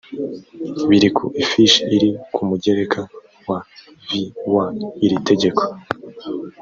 biri 0.89 1.09
ku 1.17 1.23
ifishi 1.43 1.81
iri 1.95 2.09
ku 2.33 2.41
mugereka 2.49 2.99
wa 3.47 3.59
v 4.07 4.09
w 4.51 4.55
iri 5.05 5.17
tegeko 5.29 5.61